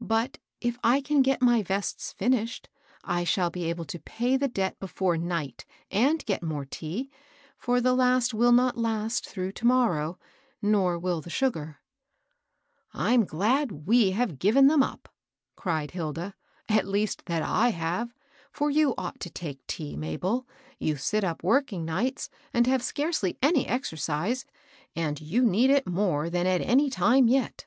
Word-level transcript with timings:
But, 0.00 0.38
if 0.58 0.78
I 0.82 1.02
can 1.02 1.20
get 1.20 1.42
my 1.42 1.62
vests 1.62 2.10
finished, 2.10 2.70
I 3.04 3.24
shall 3.24 3.50
be 3.50 3.64
able 3.64 3.84
to 3.84 3.98
pay 3.98 4.38
the 4.38 4.48
debt 4.48 4.80
be 4.80 4.86
fore 4.86 5.18
night, 5.18 5.66
and 5.90 6.24
get 6.24 6.42
more 6.42 6.64
tea; 6.64 7.10
for 7.58 7.78
the 7.82 7.92
last 7.92 8.32
will 8.32 8.52
not 8.52 8.78
last 8.78 9.28
through 9.28 9.52
to 9.52 9.66
morrow; 9.66 10.18
nor 10.62 10.98
will 10.98 11.20
the 11.20 11.28
sugar." 11.28 11.82
I'm 12.94 13.26
glad 13.26 13.86
we 13.86 14.12
have 14.12 14.38
given 14.38 14.66
them 14.68 14.82
up 14.82 15.10
I" 15.10 15.10
cried 15.60 15.90
Hil 15.90 16.14
da," 16.14 16.30
at 16.78 16.88
least 16.88 17.26
that 17.26 17.40
J 17.66 17.72
have. 17.76 18.14
For 18.52 18.70
you 18.70 18.94
ought 18.96 19.20
to 19.20 19.28
take 19.28 19.58
tea, 19.66 19.94
Mabel; 19.94 20.46
you 20.78 20.96
sit 20.96 21.22
up 21.22 21.42
working 21.44 21.84
nights, 21.84 22.30
and 22.54 22.66
have 22.66 22.82
scarcely 22.82 23.36
any 23.42 23.66
exercise, 23.66 24.46
and 24.94 25.20
you 25.20 25.44
need 25.44 25.68
it 25.68 25.86
more 25.86 26.30
than 26.30 26.46
at 26.46 26.62
any 26.62 26.88
time 26.88 27.28
yet." 27.28 27.66